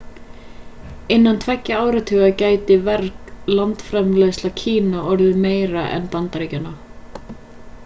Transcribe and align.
innan 1.15 1.39
tveggja 1.41 1.81
áratuga 1.89 2.29
gæti 2.41 2.77
verg 2.87 3.53
landsframleiðsla 3.59 4.53
kína 4.63 5.05
orðið 5.13 5.39
meiri 5.47 5.85
en 5.99 6.11
bandaríkjanna 6.17 6.75